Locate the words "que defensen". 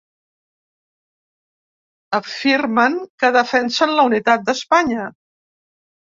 3.23-3.93